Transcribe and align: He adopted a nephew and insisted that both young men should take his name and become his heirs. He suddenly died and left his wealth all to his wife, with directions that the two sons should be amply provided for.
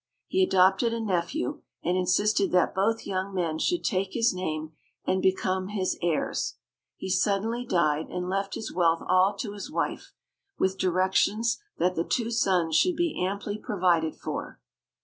He 0.25 0.41
adopted 0.41 0.95
a 0.95 0.99
nephew 0.99 1.61
and 1.83 1.95
insisted 1.95 2.51
that 2.53 2.73
both 2.73 3.05
young 3.05 3.35
men 3.35 3.59
should 3.59 3.83
take 3.83 4.13
his 4.13 4.33
name 4.33 4.71
and 5.05 5.21
become 5.21 5.67
his 5.67 5.95
heirs. 6.01 6.55
He 6.97 7.07
suddenly 7.07 7.67
died 7.67 8.09
and 8.09 8.27
left 8.27 8.55
his 8.55 8.73
wealth 8.73 9.03
all 9.07 9.35
to 9.35 9.53
his 9.53 9.69
wife, 9.69 10.11
with 10.57 10.79
directions 10.79 11.59
that 11.77 11.93
the 11.93 12.03
two 12.03 12.31
sons 12.31 12.75
should 12.75 12.95
be 12.95 13.23
amply 13.23 13.59
provided 13.59 14.15
for. 14.15 14.59